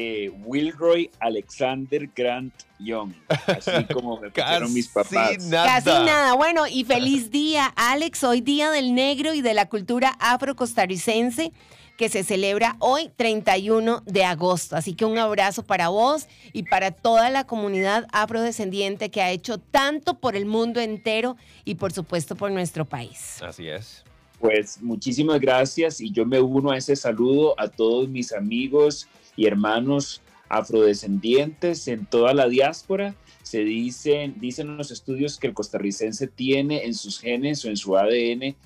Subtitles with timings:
[0.00, 5.44] eh, Wilroy Alexander Grant Young, así como me pusieron mis papás.
[5.44, 5.66] Nada.
[5.66, 6.34] Casi nada.
[6.34, 8.24] Bueno, y feliz día, Alex.
[8.24, 11.52] Hoy día del negro y de la cultura afro-costarricense
[11.98, 14.74] que se celebra hoy 31 de agosto.
[14.74, 19.58] Así que un abrazo para vos y para toda la comunidad afrodescendiente que ha hecho
[19.58, 21.36] tanto por el mundo entero
[21.66, 23.42] y por supuesto por nuestro país.
[23.42, 24.02] Así es.
[24.38, 29.46] Pues muchísimas gracias y yo me uno a ese saludo a todos mis amigos y
[29.46, 33.14] hermanos afrodescendientes en toda la diáspora.
[33.42, 37.96] Se dicen, dicen los estudios que el costarricense tiene en sus genes o en su
[37.96, 38.56] ADN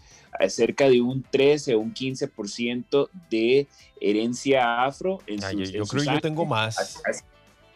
[0.49, 3.67] cerca de un 13 o un 15% de
[4.01, 5.21] herencia afro.
[5.27, 7.01] En yo creo que yo tengo más.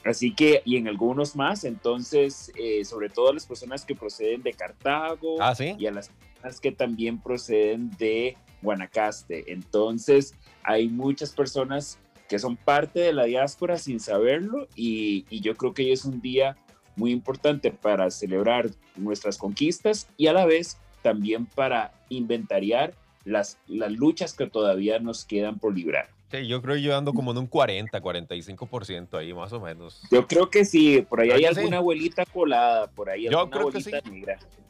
[0.04, 4.54] Así, que, y en algunos más, entonces, eh, sobre todo las personas que proceden de
[4.54, 9.52] Cartago ah, y a las personas que también proceden de Guanacaste.
[9.52, 15.56] Entonces, hay muchas personas que son parte de la diáspora sin saberlo y, y yo
[15.56, 16.56] creo que hoy es un día
[16.96, 22.92] muy importante para celebrar nuestras conquistas y a la vez también para inventariar
[23.24, 26.08] las, las luchas que todavía nos quedan por librar.
[26.30, 30.02] Sí, yo creo que yo ando como en un 40, 45% ahí más o menos.
[30.10, 33.80] Yo creo que sí, por ahí hay alguna abuelita colada, por ahí yo creo que
[33.80, 33.90] sí.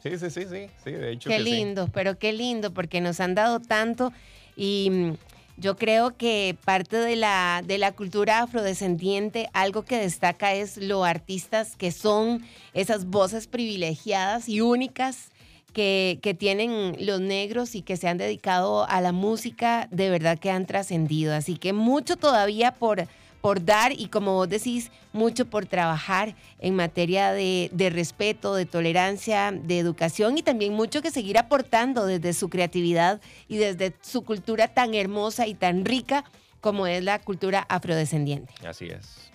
[0.01, 0.45] Sí, sí, sí,
[0.83, 1.29] sí, de hecho.
[1.29, 4.13] Qué lindo, pero qué lindo, porque nos han dado tanto
[4.55, 5.13] y mm,
[5.59, 11.03] yo creo que parte de la, de la cultura afrodescendiente, algo que destaca es lo
[11.03, 12.43] artistas que son
[12.73, 15.31] esas voces privilegiadas y únicas
[15.73, 20.51] que, tienen los negros y que se han dedicado a la música, de verdad que
[20.51, 21.33] han trascendido.
[21.33, 23.07] Así que mucho todavía por,
[23.41, 28.65] por dar y como vos decís, mucho por trabajar en materia de, de, respeto, de
[28.65, 34.23] tolerancia, de educación y también mucho que seguir aportando desde su creatividad y desde su
[34.23, 36.25] cultura tan hermosa y tan rica
[36.61, 38.53] como es la cultura afrodescendiente.
[38.67, 39.31] Así es.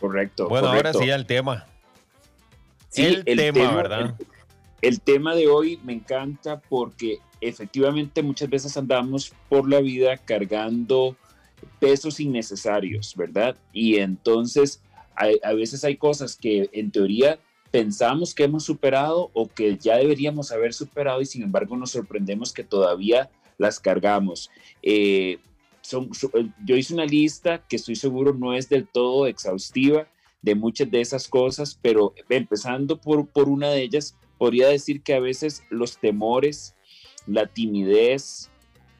[0.00, 0.48] Correcto.
[0.48, 1.66] Bueno, ahora sí al tema.
[2.90, 4.14] Sí, el, tema, ¿verdad?
[4.80, 11.16] El tema de hoy me encanta porque efectivamente muchas veces andamos por la vida cargando
[11.80, 13.56] pesos innecesarios, ¿verdad?
[13.72, 14.82] Y entonces
[15.16, 17.38] a veces hay cosas que en teoría
[17.70, 22.52] pensamos que hemos superado o que ya deberíamos haber superado y sin embargo nos sorprendemos
[22.52, 24.48] que todavía las cargamos.
[24.82, 25.38] Eh,
[25.80, 26.08] son,
[26.64, 30.06] yo hice una lista que estoy seguro no es del todo exhaustiva
[30.40, 35.14] de muchas de esas cosas, pero empezando por, por una de ellas, podría decir que
[35.14, 36.76] a veces los temores,
[37.26, 38.50] la timidez,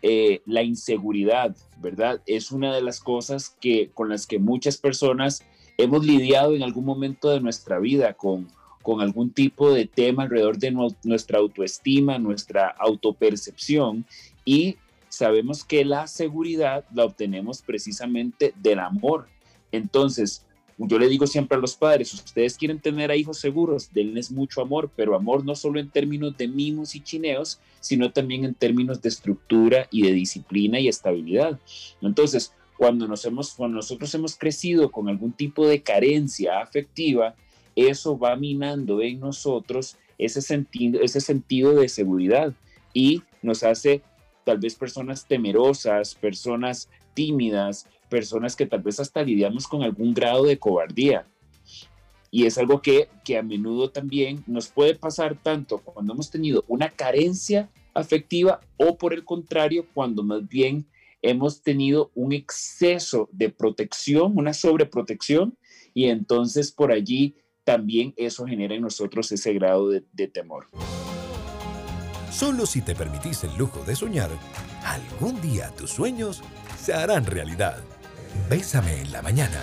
[0.06, 2.20] eh, la inseguridad, ¿verdad?
[2.26, 5.42] Es una de las cosas que, con las que muchas personas
[5.78, 8.48] hemos lidiado en algún momento de nuestra vida, con,
[8.82, 14.04] con algún tipo de tema alrededor de nuestra autoestima, nuestra autopercepción
[14.44, 14.76] y
[15.08, 19.28] sabemos que la seguridad la obtenemos precisamente del amor.
[19.72, 20.44] Entonces,
[20.78, 24.60] yo le digo siempre a los padres, ustedes quieren tener a hijos seguros, denles mucho
[24.60, 29.00] amor, pero amor no solo en términos de mimos y chineos, sino también en términos
[29.00, 31.60] de estructura y de disciplina y estabilidad.
[32.00, 37.34] Entonces, cuando, nosotros hemos crecido con algún tipo de carencia afectiva,
[37.76, 42.52] eso va minando en nosotros ese sentido de seguridad
[42.92, 44.02] y nos hace
[44.44, 50.44] tal vez personas temerosas, personas tímidas, personas que tal vez hasta lidiamos con algún grado
[50.44, 51.26] de cobardía.
[52.30, 56.64] Y es algo que, que a menudo también nos puede pasar tanto cuando hemos tenido
[56.68, 60.86] una carencia afectiva o por el contrario, cuando más bien
[61.22, 65.58] hemos tenido un exceso de protección, una sobreprotección,
[65.92, 70.68] y entonces por allí también eso genera en nosotros ese grado de, de temor.
[72.30, 74.30] Solo si te permitís el lujo de soñar,
[74.84, 76.42] algún día tus sueños
[76.78, 77.82] se harán realidad.
[78.48, 79.62] Bésame en la mañana.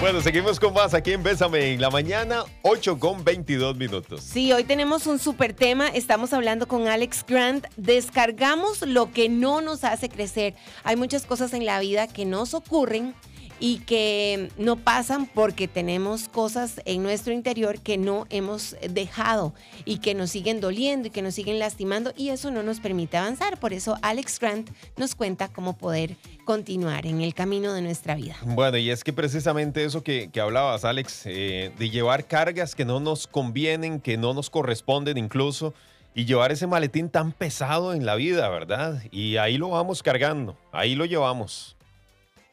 [0.00, 4.22] Bueno, seguimos con más aquí en Bésame en la mañana, 8 con 22 minutos.
[4.22, 5.88] Sí, hoy tenemos un super tema.
[5.88, 7.66] Estamos hablando con Alex Grant.
[7.76, 10.54] Descargamos lo que no nos hace crecer.
[10.84, 13.14] Hay muchas cosas en la vida que nos ocurren
[13.60, 19.54] y que no pasan porque tenemos cosas en nuestro interior que no hemos dejado
[19.84, 23.18] y que nos siguen doliendo y que nos siguen lastimando y eso no nos permite
[23.18, 23.60] avanzar.
[23.60, 28.36] Por eso Alex Grant nos cuenta cómo poder continuar en el camino de nuestra vida.
[28.42, 32.98] Bueno, y es que precisamente eso que, hablabas, Alex, eh, de llevar cargas que no
[32.98, 35.74] nos convienen, que no nos corresponden incluso
[36.14, 39.02] y llevar ese maletín tan pesado en la vida, ¿verdad?
[39.10, 41.76] Y ahí lo vamos cargando, ahí lo llevamos.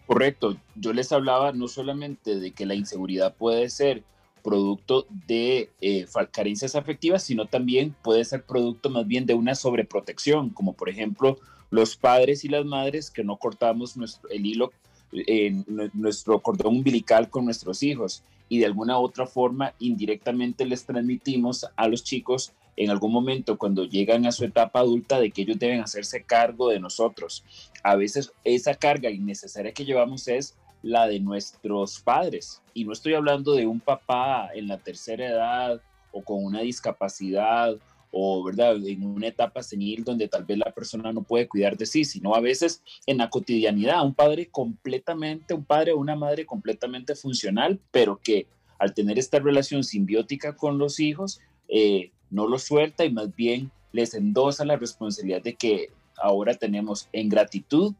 [0.07, 0.55] Correcto.
[0.75, 4.03] Yo les hablaba no solamente de que la inseguridad puede ser
[4.41, 10.51] producto de eh, carencias afectivas, sino también puede ser producto más bien de una sobreprotección,
[10.51, 11.37] como por ejemplo
[11.69, 13.97] los padres y las madres que no cortamos
[14.29, 14.71] el hilo,
[15.11, 21.65] en nuestro cordón umbilical con nuestros hijos y de alguna otra forma indirectamente les transmitimos
[21.75, 25.59] a los chicos en algún momento cuando llegan a su etapa adulta de que ellos
[25.59, 27.43] deben hacerse cargo de nosotros.
[27.83, 32.61] A veces esa carga innecesaria que llevamos es la de nuestros padres.
[32.73, 35.81] Y no estoy hablando de un papá en la tercera edad
[36.11, 37.75] o con una discapacidad
[38.11, 41.85] o verdad en una etapa senil donde tal vez la persona no puede cuidar de
[41.85, 46.45] sí, sino a veces en la cotidianidad, un padre completamente, un padre o una madre
[46.45, 48.47] completamente funcional, pero que
[48.79, 53.71] al tener esta relación simbiótica con los hijos, eh, no los suelta y más bien
[53.91, 57.93] les endosa la responsabilidad de que ahora tenemos en gratitud,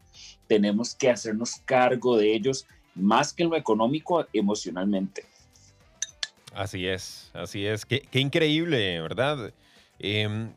[0.48, 2.66] tenemos que hacernos cargo de ellos
[2.96, 5.26] más que en lo económico, emocionalmente.
[6.54, 7.86] Así es, así es.
[7.86, 9.54] Qué, increíble, ¿verdad?
[10.00, 10.50] Eh,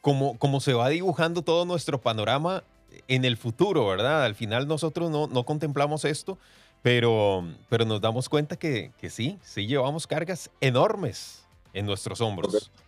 [0.00, 2.64] como, como se va dibujando todo nuestro panorama
[3.08, 4.24] en el futuro, ¿verdad?
[4.24, 6.38] Al final nosotros no, no contemplamos esto,
[6.82, 12.52] pero, pero nos damos cuenta que, que, sí, sí llevamos cargas enormes en nuestros hombros.
[12.52, 12.83] Correcto.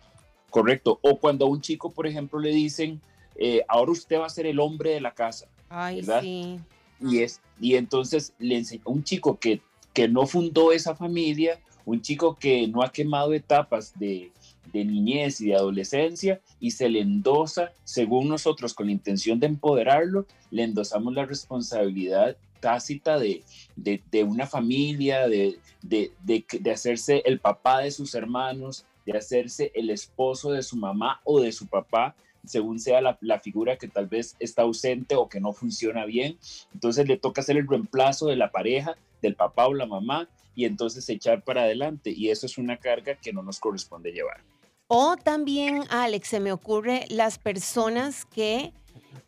[0.51, 3.01] O cuando a un chico, por ejemplo, le dicen,
[3.35, 5.47] eh, ahora usted va a ser el hombre de la casa.
[5.69, 6.59] Ay, sí.
[6.99, 9.61] Y, es, y entonces le enseña un chico que,
[9.93, 14.31] que no fundó esa familia, un chico que no ha quemado etapas de,
[14.73, 19.47] de niñez y de adolescencia y se le endosa, según nosotros, con la intención de
[19.47, 23.43] empoderarlo, le endosamos la responsabilidad tácita de,
[23.75, 29.89] de, de una familia, de, de, hacerse el papá de sus hermanos, de hacerse el
[29.89, 32.13] esposo de su mamá o de su papá,
[32.45, 36.37] según sea la, figura que tal vez está ausente o que no funciona bien.
[36.73, 40.65] Entonces le toca hacer el reemplazo de la pareja, del papá o la mamá, y
[40.65, 42.11] entonces echar para adelante.
[42.11, 44.43] Y eso es una carga que no nos corresponde llevar.
[44.87, 48.73] O también, Alex, se me ocurre las personas que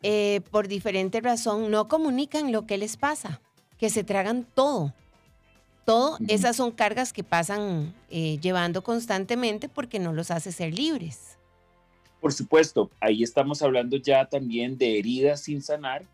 [0.02, 3.40] eh, por diferente razón no comunican lo que les pasa,
[3.78, 4.92] que se tragan todo.
[5.84, 11.38] Todo, esas son cargas que pasan eh, llevando constantemente porque no los hace ser libres.
[12.20, 16.04] Por supuesto, ahí estamos hablando ya también de heridas sin sanar,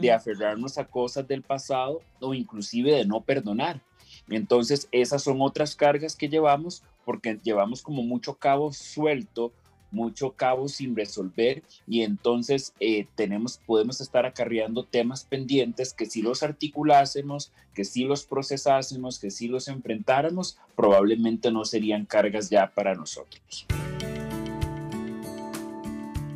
[0.00, 3.80] de aferrarnos a cosas del pasado o inclusive de no perdonar.
[4.28, 9.52] Entonces, esas son otras cargas que llevamos porque llevamos como mucho cabo suelto,
[9.94, 16.20] mucho cabo sin resolver y entonces eh, tenemos, podemos estar acarreando temas pendientes que si
[16.22, 22.72] los articulásemos, que si los procesásemos, que si los enfrentáramos, probablemente no serían cargas ya
[22.74, 23.66] para nosotros.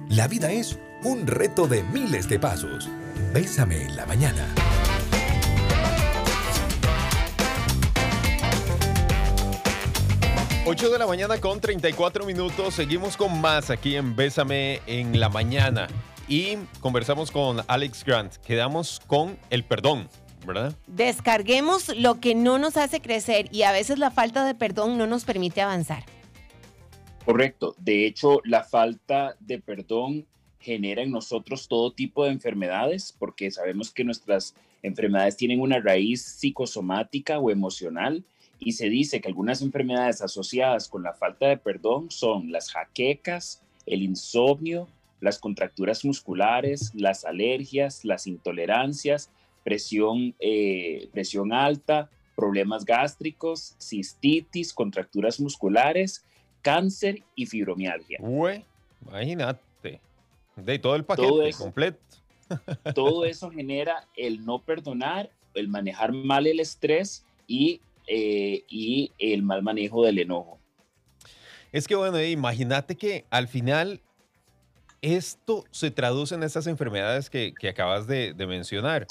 [0.08, 2.88] La vida es un reto de miles de pasos.
[3.32, 4.54] Bésame en la mañana.
[10.70, 12.74] 8 de la mañana con 34 minutos.
[12.74, 15.88] Seguimos con más aquí en Bésame en la mañana.
[16.28, 18.36] Y conversamos con Alex Grant.
[18.36, 20.10] Quedamos con el perdón,
[20.46, 20.76] ¿verdad?
[20.86, 25.06] Descarguemos lo que no nos hace crecer y a veces la falta de perdón no
[25.06, 26.04] nos permite avanzar.
[27.24, 27.74] Correcto.
[27.78, 30.26] De hecho, la falta de perdón
[30.58, 36.22] genera en nosotros todo tipo de enfermedades porque sabemos que nuestras enfermedades tienen una raíz
[36.22, 38.22] psicosomática o emocional
[38.58, 43.62] y se dice que algunas enfermedades asociadas con la falta de perdón son las jaquecas,
[43.86, 44.88] el insomnio,
[45.20, 49.30] las contracturas musculares, las alergias, las intolerancias,
[49.64, 56.24] presión, eh, presión alta, problemas gástricos, cistitis, contracturas musculares,
[56.62, 58.18] cáncer y fibromialgia.
[58.20, 58.64] Uy,
[59.06, 60.00] imagínate,
[60.56, 61.98] de todo el paquete completo.
[62.94, 69.42] todo eso genera el no perdonar, el manejar mal el estrés y eh, y el
[69.42, 70.58] mal manejo del enojo.
[71.72, 74.00] Es que bueno, imagínate que al final
[75.02, 79.06] esto se traduce en esas enfermedades que, acabas de, mencionar,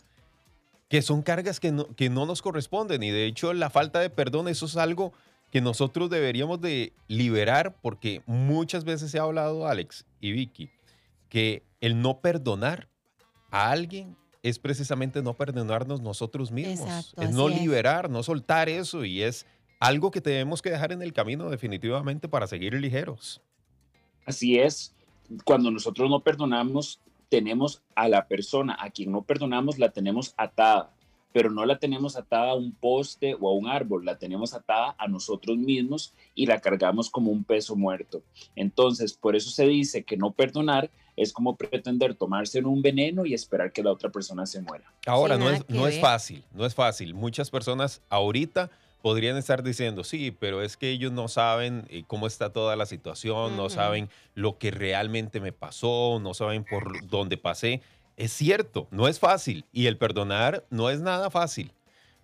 [0.90, 4.10] que son cargas que no, que no nos corresponden y de hecho la falta de
[4.10, 5.14] perdón, eso es algo
[5.52, 10.72] que nosotros deberíamos de liberar porque muchas veces se ha hablado, Alex y Vicky,
[11.30, 12.88] que el no perdonar
[13.52, 17.14] a alguien es precisamente no perdonarnos nosotros mismos.
[17.18, 19.46] es no liberar, no soltar eso y es
[19.80, 23.42] algo que tenemos que dejar en el camino definitivamente para seguir ligeros.
[24.26, 24.94] Así es.
[25.44, 27.00] Cuando nosotros no perdonamos,
[27.30, 30.92] tenemos a la persona a quien no perdonamos, la tenemos atada,
[31.34, 34.96] pero no la tenemos atada a un poste o a un árbol, la tenemos atada
[34.98, 38.24] a nosotros mismos y la cargamos como un peso muerto.
[38.56, 43.34] Entonces, por eso se dice que no perdonar es como pretender tomarse un veneno y
[43.34, 44.86] esperar que la otra persona se muera.
[45.08, 47.16] Ahora, no, es, no es fácil, no es fácil.
[47.16, 48.70] Muchas personas ahorita
[49.02, 52.86] podrían estar diciendo, sí, pero es que ellos no saben eh, cómo está toda la
[52.86, 57.82] situación, no saben lo que realmente me pasó, no saben por dónde pasé.
[58.16, 61.74] es cierto, no es fácil y el perdonar no es nada fácil.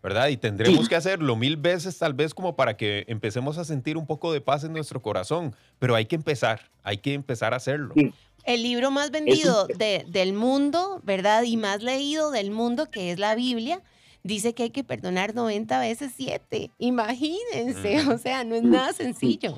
[0.03, 0.27] ¿verdad?
[0.27, 4.05] Y tendremos que hacerlo mil veces tal vez como para que empecemos a sentir un
[4.05, 7.95] poco de paz en nuestro corazón, pero hay que empezar, hay que empezar a hacerlo.
[8.45, 11.43] El libro más vendido del mundo, ¿verdad?
[11.43, 13.81] Y más leído del mundo, que es la Biblia,
[14.23, 16.71] dice que hay que perdonar 90 veces 7.
[16.77, 19.55] Imagínense, o sea, no es nada sencillo.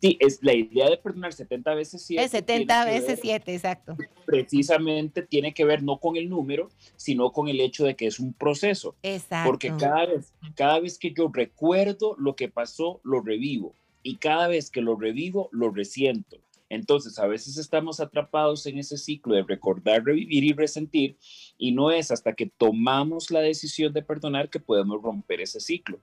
[0.00, 2.24] Sí, es la idea de perdonar 70 veces 7.
[2.24, 3.96] Es 70 veces 7, exacto.
[4.24, 8.18] Precisamente tiene que ver no con el número, sino con el hecho de que es
[8.18, 8.94] un proceso.
[9.02, 9.50] Exacto.
[9.50, 13.74] Porque cada vez, cada vez que yo recuerdo lo que pasó, lo revivo.
[14.02, 16.38] Y cada vez que lo revivo, lo resiento.
[16.70, 21.18] Entonces, a veces estamos atrapados en ese ciclo de recordar, revivir y resentir,
[21.58, 26.00] y no es hasta que tomamos la decisión de perdonar que podemos romper ese ciclo.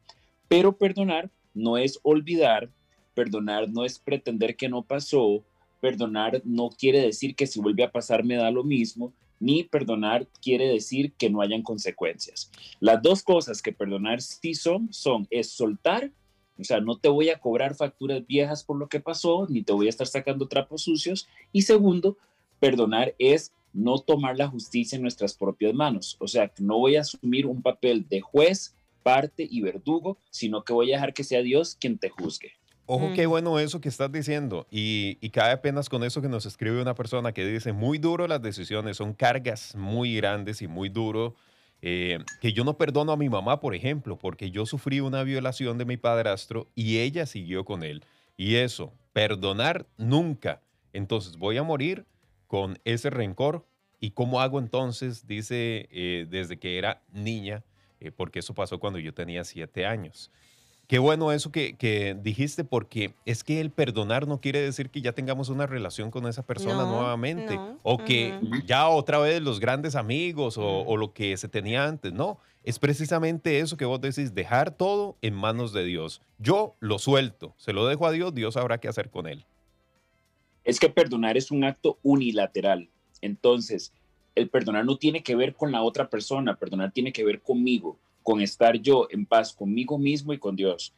[0.47, 2.69] Pero perdonar no es olvidar,
[3.17, 5.43] Perdonar no es pretender que no pasó.
[5.81, 10.27] Perdonar no quiere decir que si vuelve a pasar me da lo mismo, ni perdonar
[10.39, 12.51] quiere decir que no hayan consecuencias.
[12.79, 16.11] Las dos cosas que perdonar sí son, son, es soltar,
[16.59, 19.73] o sea, no te voy a cobrar facturas viejas por lo que pasó, ni te
[19.73, 21.27] voy a estar sacando trapos sucios.
[21.51, 22.17] Y segundo,
[22.59, 26.17] perdonar es no tomar la justicia en nuestras propias manos.
[26.19, 30.63] O sea, que no voy a asumir un papel de juez, parte y verdugo, sino
[30.63, 32.53] que voy a dejar que sea Dios quien te juzgue.
[32.89, 34.65] Ojo, qué bueno eso que estás diciendo.
[34.71, 38.27] Y, y, cae apenas con eso que nos escribe una persona que dice, muy duro
[38.27, 41.35] las decisiones, son cargas muy grandes y muy duro.
[41.81, 45.77] Eh, que yo no perdono a mi mamá, por ejemplo, porque yo sufrí una violación
[45.77, 48.03] de mi padrastro y ella siguió con él.
[48.35, 50.61] Y eso, perdonar nunca.
[50.93, 52.05] Entonces voy a morir
[52.47, 53.65] con ese rencor.
[53.99, 55.25] ¿Y cómo hago entonces?
[55.25, 57.63] Dice, eh, desde que era niña,
[57.99, 60.31] eh, porque eso pasó cuando yo tenía siete años.
[60.87, 65.11] Qué bueno eso que, dijiste, porque es que el perdonar no quiere decir que ya
[65.11, 70.57] tengamos una relación con esa persona nuevamente, o que ya otra vez los grandes amigos
[70.57, 72.13] o, lo que se tenía antes.
[72.13, 76.21] No, es precisamente eso que vos decís, dejar todo en manos de Dios.
[76.39, 79.43] Yo lo suelto, se lo dejo a Dios, Dios sabrá qué hacer con él.
[80.63, 82.87] Es que perdonar es un acto unilateral.
[83.19, 83.91] Entonces,
[84.35, 87.97] el perdonar no tiene que ver con la otra persona, perdonar tiene que ver conmigo
[88.27, 90.93] con estar yo en paz conmigo mismo y con Dios.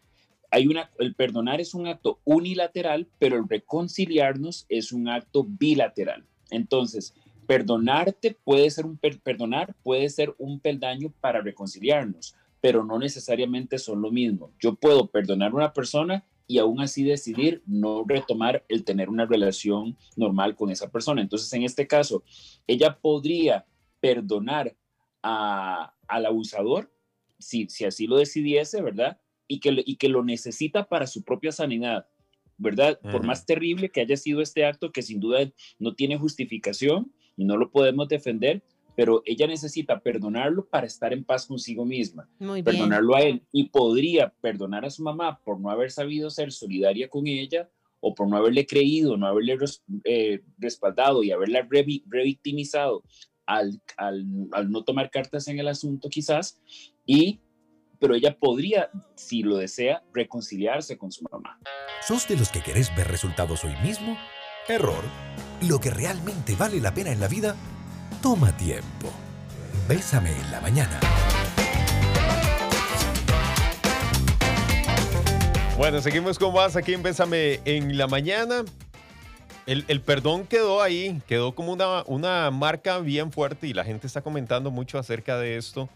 [0.49, 6.25] Hay una, el perdonar es un acto unilateral, pero el reconciliarnos es un acto bilateral.
[6.49, 7.13] Entonces,
[7.45, 14.01] perdonarte puede ser un perdonar puede ser un peldaño para reconciliarnos, pero no necesariamente son
[14.01, 14.51] lo mismo.
[14.59, 19.27] Yo puedo perdonar a una persona y aún así decidir no retomar el tener una
[19.27, 21.21] relación normal con esa persona.
[21.21, 22.23] Entonces, en este caso,
[22.65, 23.67] ella podría
[23.99, 24.75] perdonar
[25.21, 26.91] al abusador,
[27.39, 29.19] si, así lo decidiese, ¿verdad?
[29.47, 32.07] Y que, y que lo necesita para su propia sanidad,
[32.57, 32.99] ¿verdad?
[32.99, 37.45] Por más terrible que haya sido este acto, que sin duda no tiene justificación y
[37.45, 38.61] no lo podemos defender,
[38.95, 44.33] pero ella necesita perdonarlo para estar en paz consigo misma, perdonarlo a él y podría
[44.41, 47.69] perdonar a su mamá por no haber sabido ser solidaria con ella
[48.01, 49.57] o por no haberle creído, no haberle
[50.03, 51.67] eh, respaldado y haberla
[52.07, 53.03] revictimizado
[53.45, 54.25] al, al,
[54.69, 56.59] no tomar cartas en el asunto quizás,
[57.09, 57.39] y,
[57.99, 61.59] pero ella podría, si lo desea, reconciliarse con su mamá.
[62.07, 64.15] ¿Sos de los que querés ver resultados hoy mismo?
[64.67, 65.03] Error.
[65.67, 67.55] Lo que realmente vale la pena en la vida
[68.21, 69.11] toma tiempo.
[69.87, 70.99] Bésame en la mañana.
[75.77, 78.63] Bueno, seguimos con más aquí en Bésame en la mañana.
[79.65, 84.21] El, perdón quedó ahí, quedó como una, una marca bien fuerte y la gente está
[84.21, 85.89] comentando mucho acerca de esto.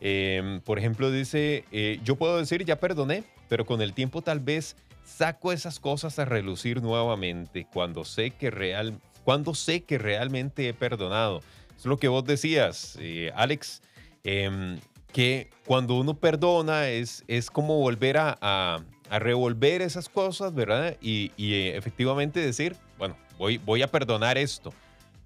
[0.00, 4.40] Em, por ejemplo, dice, eh, yo puedo decir, ya perdoné, pero con el tiempo tal
[4.40, 10.68] vez saco esas cosas a relucir nuevamente cuando sé que, real, cuando sé que realmente
[10.68, 11.40] he perdonado.
[11.76, 13.82] Es lo que vos decías, eh, Alex,
[14.24, 14.78] em,
[15.12, 18.78] que cuando uno perdona es, es como volver a
[19.10, 20.96] a revolver esas cosas, ¿verdad?
[21.02, 24.72] Y, eh, efectivamente decir, bueno, voy, voy a perdonar esto.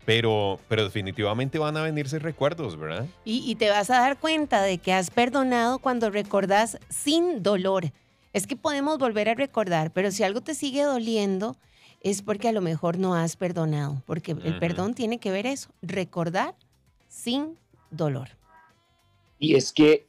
[0.04, 3.06] Pero, pero definitivamente van a venirse recuerdos, ¿verdad?
[3.24, 7.92] Y, y te vas a dar cuenta de que has perdonado cuando recordás sin dolor.
[8.32, 11.56] Es que podemos volver a recordar, pero si algo te sigue doliendo,
[12.00, 15.70] es porque a lo mejor no has perdonado, porque el perdón tiene que ver eso,
[15.80, 16.54] recordar
[17.08, 17.56] sin
[17.90, 18.28] dolor.
[19.38, 20.06] Y es que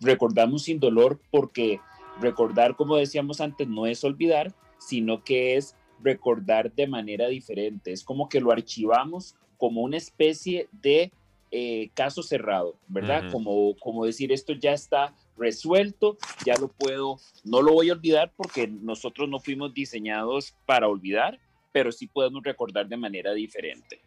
[0.00, 1.80] recordamos sin dolor porque
[2.20, 7.92] Recordar, como decíamos antes, no es olvidar, sino que es recordar de manera diferente.
[7.92, 11.12] Es como que lo archivamos como una especie de
[11.50, 13.30] eh, caso cerrado, ¿verdad?
[13.30, 18.32] como, como decir, esto ya está resuelto, ya lo puedo, no lo voy a olvidar
[18.36, 21.38] porque nosotros no fuimos diseñados para olvidar,
[21.70, 24.00] pero sí podemos recordar de manera diferente.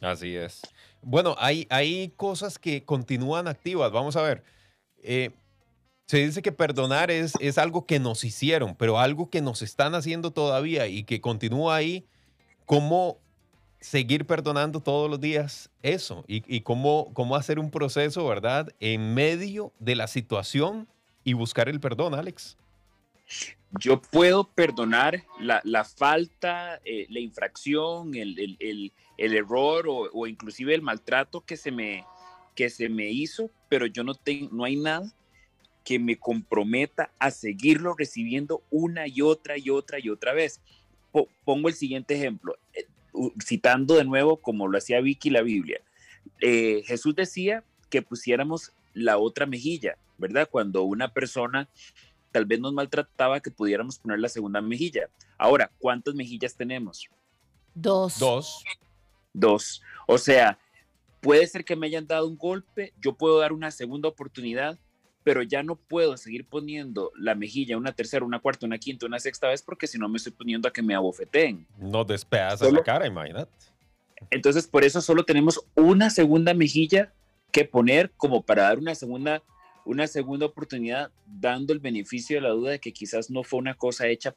[0.00, 0.62] Así es.
[1.02, 3.90] Bueno, hay, hay cosas que continúan activas.
[3.90, 4.44] Vamos a ver.
[5.02, 5.30] Eh,
[6.08, 9.94] se dice que perdonar es, es algo que nos hicieron, pero algo que nos están
[9.94, 12.06] haciendo todavía y que continúa ahí.
[12.64, 13.18] ¿Cómo
[13.78, 16.24] seguir perdonando todos los días eso?
[16.26, 18.74] Y, cómo, cómo hacer un proceso, ¿verdad?
[18.80, 20.88] En medio de la situación
[21.24, 22.56] y buscar el perdón, Alex.
[23.78, 30.08] Yo puedo perdonar la, la falta, eh, la infracción, el, el, el, el error o,
[30.10, 32.06] o, inclusive el maltrato que se me,
[32.54, 35.12] que se me hizo, pero yo no, tengo, no hay nada
[35.88, 40.60] que me comprometa a seguirlo recibiendo una y otra y otra y otra vez.
[41.12, 42.84] Po pongo el siguiente ejemplo, eh,
[43.42, 45.80] citando de nuevo como lo hacía Vicky la Biblia.
[46.42, 50.46] Eh, Jesús decía que pusiéramos la otra mejilla, ¿verdad?
[50.50, 51.70] Cuando una persona
[52.32, 55.08] tal vez nos maltrataba que pudiéramos poner la segunda mejilla.
[55.38, 57.08] Ahora, ¿cuántas mejillas tenemos?
[57.74, 58.18] Dos.
[58.18, 58.62] Dos.
[59.32, 59.80] Dos.
[60.06, 60.58] O sea,
[61.22, 64.78] puede ser que me hayan dado un golpe, yo puedo dar una segunda oportunidad,
[65.24, 69.18] pero ya no puedo seguir poniendo la mejilla una tercera, una cuarta, una quinta, una
[69.18, 71.66] sexta vez porque si no me estoy poniendo a que me abofeteen.
[71.78, 73.50] No despedazas la cara, imagínate.
[74.30, 77.12] Entonces, por eso solo tenemos una segunda mejilla
[77.52, 79.42] que poner como para dar una segunda
[79.84, 83.72] una segunda oportunidad dando el beneficio de la duda de que quizás no fue una
[83.72, 84.34] cosa hecha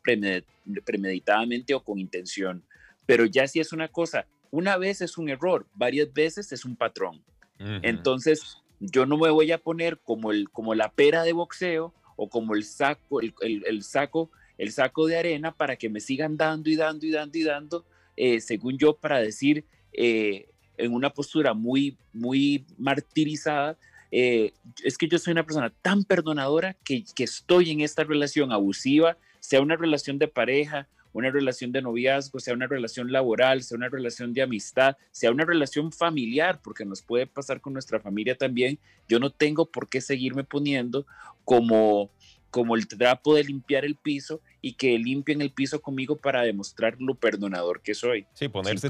[0.85, 2.63] premeditadamente o con intención,
[3.05, 6.77] pero ya si es una cosa, una vez es un error, varias veces es un
[6.77, 7.21] patrón.
[7.59, 7.79] Uh -huh.
[7.83, 12.29] Entonces, yo no me voy a poner como, el, como la pera de boxeo o
[12.29, 16.69] como el saco, el, el, saco, el saco de arena para que me sigan dando
[16.69, 17.85] y dando y dando y dando,
[18.17, 23.77] eh, según yo, para decir eh, en una postura muy, muy martirizada,
[24.11, 24.51] eh,
[24.83, 29.15] es que yo soy una persona tan perdonadora que, que, estoy en esta relación abusiva,
[29.39, 33.89] sea una relación de pareja, una relación de noviazgo, sea una relación laboral, sea una
[33.89, 38.79] relación de amistad, sea una relación familiar, porque nos puede pasar con nuestra familia también.
[39.07, 41.05] Yo no tengo por qué seguirme poniendo
[41.43, 42.11] como
[42.51, 46.97] como el trapo de limpiar el piso y que limpien el piso conmigo para demostrar
[46.99, 48.27] lo perdonador que soy.
[48.33, 48.89] Sí, ponerse,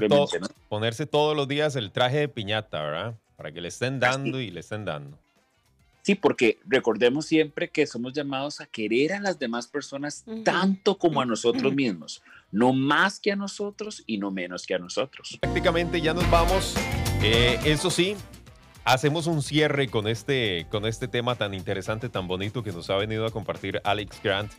[0.68, 3.14] ponerse todos los días el traje de piñata, ¿verdad?
[3.36, 4.48] Para que le estén dando Así.
[4.48, 5.16] y le estén dando.
[6.02, 10.42] Sí, porque recordemos siempre que somos llamados a querer a las demás personas uh -huh.
[10.42, 14.78] tanto como a nosotros mismos, no más que a nosotros y no menos que a
[14.78, 15.38] nosotros.
[15.40, 16.74] Prácticamente ya nos vamos.
[17.22, 18.16] Eh, eso sí,
[18.84, 22.96] hacemos un cierre con este, con este tema tan interesante, tan bonito que nos ha
[22.96, 24.50] venido a compartir Alex Grant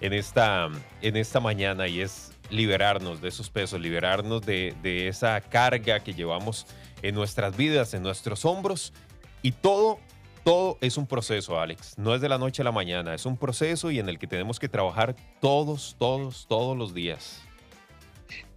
[0.00, 0.68] en esta,
[1.02, 6.14] en esta mañana y es liberarnos de esos pesos, liberarnos de, de esa carga que
[6.14, 6.66] llevamos
[7.02, 8.92] en nuestras vidas, en nuestros hombros
[9.42, 9.98] y todo
[10.44, 11.98] todo es un proceso, Alex.
[11.98, 13.14] No es de la noche a la mañana.
[13.14, 17.42] Es un proceso y en el que tenemos que trabajar todos, todos, todos los días.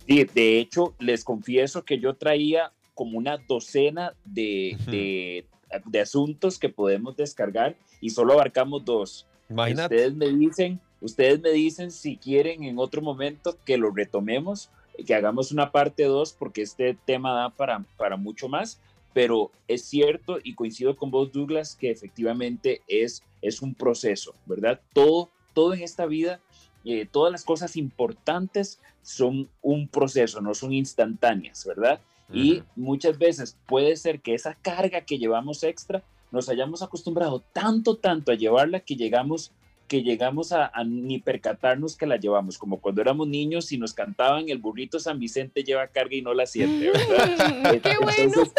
[0.05, 5.45] Sí, de hecho, les confieso que yo traía como una docena de, de,
[5.85, 9.27] de asuntos que podemos descargar y solo abarcamos dos.
[9.49, 9.95] Imagínate.
[9.95, 14.69] Ustedes me dicen, ustedes me dicen si quieren en otro momento que lo retomemos,
[15.05, 18.81] que hagamos una parte dos, porque este tema da para, para mucho más
[19.17, 24.79] pero es cierto y coincido con vos, Douglas, que efectivamente es, es un proceso, ¿verdad?
[24.93, 26.39] Todo, todo en esta vida,
[26.85, 31.99] eh, todas las cosas importantes son un proceso, no son instantáneas, ¿verdad?
[32.29, 32.37] Uh -huh.
[32.37, 37.97] Y muchas veces puede ser que esa carga que llevamos extra nos hayamos acostumbrado tanto,
[37.97, 39.51] tanto a llevarla que llegamos
[39.87, 43.93] que llegamos a, a, ni percatarnos que la llevamos, como cuando éramos niños y nos
[43.93, 47.71] cantaban el burrito San Vicente lleva carga y no la siente, ¿verdad?
[47.71, 48.53] ¡Qué Entonces,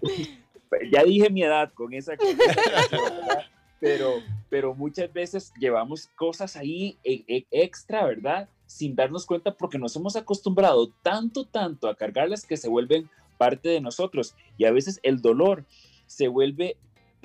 [0.90, 2.34] ya dije mi edad con esa cosa,
[3.78, 8.48] pero, pero muchas veces llevamos cosas ahí e, e, extra, ¿verdad?
[8.66, 13.68] Sin darnos cuenta porque nos hemos acostumbrado tanto, tanto a cargarlas que se vuelven parte
[13.68, 15.64] de nosotros y a veces el dolor
[16.06, 16.76] se vuelve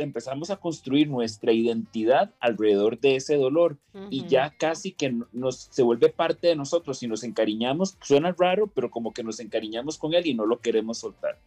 [0.03, 4.07] empezamos a construir nuestra identidad alrededor de ese dolor uh -huh.
[4.09, 8.67] y ya casi que nos se vuelve parte de nosotros y nos encariñamos, suena raro,
[8.67, 11.37] pero como que nos encariñamos con él y no lo queremos soltar.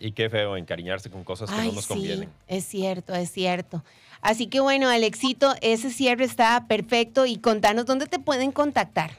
[0.00, 2.30] Y qué feo encariñarse con cosas que Ay, no nos sí, convienen.
[2.48, 3.84] Es cierto, es cierto.
[4.22, 9.10] Así que bueno, Alexito, ese cierre está perfecto y contanos dónde te pueden contactar.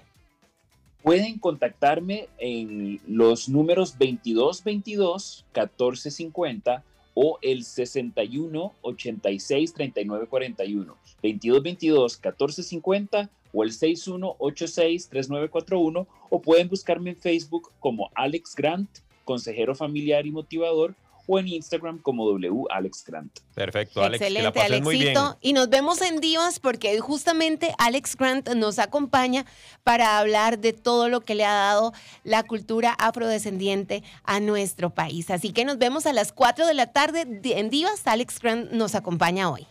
[1.04, 12.18] Pueden contactarme en los números 2222 1450 o el 61 86 39 41 22 22
[12.18, 18.90] 14 50 o el 61 86 3941 o pueden buscarme en Facebook como Alex Grant,
[19.26, 20.96] consejero familiar y motivador
[21.28, 23.40] o en Instagram como W Alex Grant.
[23.54, 24.22] Perfecto, Alex.
[24.22, 25.18] Excelente, que la muy bien.
[25.42, 29.46] Y nos vemos en Divas porque justamente Alex Grant nos acompaña
[29.84, 35.30] para hablar de todo lo que le ha dado la cultura afrodescendiente a nuestro país.
[35.30, 38.06] Así que nos vemos a las 4 de la tarde en Divas.
[38.06, 39.68] Alex Grant nos acompaña hoy.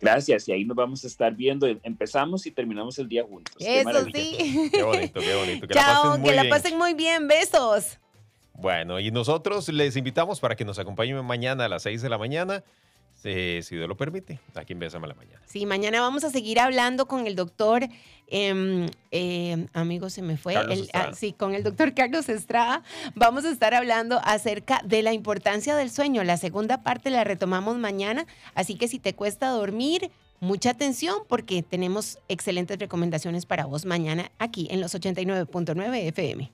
[0.00, 1.66] Gracias, y ahí nos vamos a estar viendo.
[1.82, 3.54] Empezamos y terminamos el día juntos.
[3.58, 4.68] Eso sí.
[4.70, 5.66] Qué bonito, qué bonito.
[5.66, 7.26] Que Chao, que la pasen muy bien.
[7.26, 7.98] Besos.
[8.54, 12.18] Bueno, y nosotros les invitamos para que nos acompañen mañana a las 6 de la
[12.18, 12.62] mañana.
[13.22, 13.30] si
[13.76, 15.40] Dios lo permite, aquí en Bésame la Mañana.
[15.46, 17.88] Sí, mañana vamos a seguir hablando con el doctor,
[18.26, 20.56] em, em, amigo, se me fue,
[20.92, 22.82] ah, sí, con el doctor Carlos Estrada.
[23.14, 26.22] Vamos a estar hablando acerca de la importancia del sueño.
[26.22, 31.62] La segunda parte la retomamos mañana, así que si te cuesta dormir, mucha atención porque
[31.62, 36.50] tenemos excelentes recomendaciones para vos mañana aquí en los 89.9 FM.